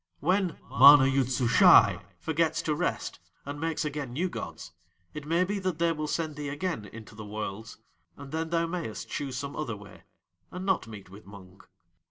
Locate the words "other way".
9.55-10.01